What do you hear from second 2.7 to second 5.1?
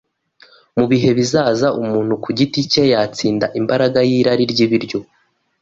cye yatsinda imbaraga y’irari ry’ibiryo.